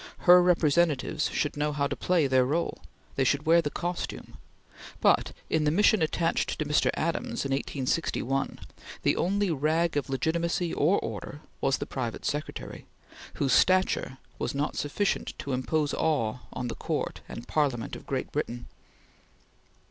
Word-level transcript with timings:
Her 0.21 0.41
representatives 0.41 1.29
should 1.29 1.55
know 1.55 1.71
how 1.73 1.85
to 1.85 1.95
play 1.95 2.25
their 2.25 2.43
role; 2.43 2.79
they 3.17 3.23
should 3.23 3.45
wear 3.45 3.61
the 3.61 3.69
costume; 3.69 4.35
but, 4.99 5.31
in 5.47 5.63
the 5.63 5.69
mission 5.69 6.01
attached 6.01 6.57
to 6.57 6.65
Mr. 6.65 6.89
Adams 6.95 7.45
in 7.45 7.51
1861, 7.51 8.57
the 9.03 9.15
only 9.15 9.51
rag 9.51 9.95
of 9.97 10.09
legitimacy 10.09 10.73
or 10.73 10.97
order 11.01 11.41
was 11.61 11.77
the 11.77 11.85
private 11.85 12.25
secretary, 12.25 12.87
whose 13.35 13.53
stature 13.53 14.17
was 14.39 14.55
not 14.55 14.75
sufficient 14.75 15.37
to 15.37 15.53
impose 15.53 15.93
awe 15.93 16.39
on 16.51 16.67
the 16.67 16.73
Court 16.73 17.21
and 17.29 17.47
Parliament 17.47 17.95
of 17.95 18.07
Great 18.07 18.31
Britain. 18.31 18.65